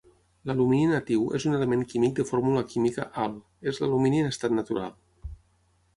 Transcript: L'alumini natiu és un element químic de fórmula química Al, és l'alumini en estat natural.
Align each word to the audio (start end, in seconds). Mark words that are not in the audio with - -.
L'alumini 0.51 0.87
natiu 0.91 1.27
és 1.39 1.45
un 1.49 1.57
element 1.57 1.83
químic 1.91 2.15
de 2.21 2.25
fórmula 2.29 2.65
química 2.73 3.07
Al, 3.27 3.39
és 3.73 3.83
l'alumini 3.85 4.23
en 4.27 4.31
estat 4.35 4.57
natural. 4.63 5.01